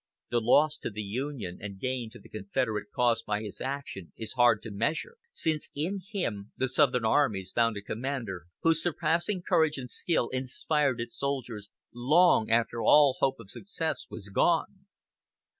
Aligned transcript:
The 0.31 0.41
loss 0.41 0.79
to 0.79 0.89
the 0.89 1.03
Union 1.03 1.59
and 1.61 1.79
gain 1.79 2.09
to 2.09 2.17
the 2.19 2.27
Confederate 2.27 2.87
cause 2.91 3.21
by 3.21 3.43
his 3.43 3.61
action 3.61 4.13
is 4.17 4.33
hard 4.33 4.63
to 4.63 4.71
measure, 4.71 5.17
since 5.31 5.69
in 5.75 5.99
him 6.09 6.53
the 6.57 6.67
Southern 6.67 7.05
armies 7.05 7.51
found 7.51 7.77
a 7.77 7.83
commander 7.83 8.47
whose 8.61 8.81
surpassing 8.81 9.43
courage 9.43 9.77
and 9.77 9.91
skill 9.91 10.29
inspired 10.29 10.99
its 10.99 11.15
soldiers 11.15 11.69
long 11.93 12.49
after 12.49 12.81
all 12.81 13.17
hope 13.19 13.39
of 13.39 13.51
success 13.51 14.07
was 14.09 14.29
gone. 14.29 14.87